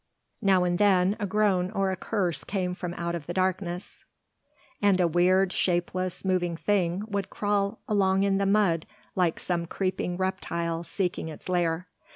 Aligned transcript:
Now 0.41 0.63
and 0.63 0.79
then 0.79 1.15
a 1.19 1.27
groan 1.27 1.69
or 1.69 1.91
a 1.91 1.95
curse 1.95 2.43
came 2.43 2.73
from 2.73 2.95
out 2.95 3.13
the 3.27 3.35
darkness, 3.35 4.03
and 4.81 4.99
a 4.99 5.07
weird, 5.07 5.53
shapeless, 5.53 6.25
moving 6.25 6.57
thing 6.57 7.03
would 7.07 7.29
crawl 7.29 7.81
along 7.87 8.23
in 8.23 8.39
the 8.39 8.47
mud 8.47 8.87
like 9.13 9.39
some 9.39 9.67
creeping 9.67 10.17
reptile 10.17 10.81
seeking 10.81 11.27
its 11.29 11.47
lair. 11.47 11.87